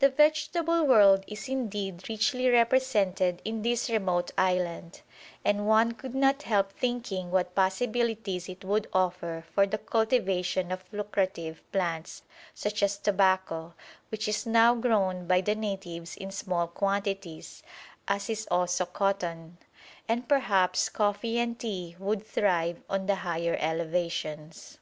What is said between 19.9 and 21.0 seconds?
and perhaps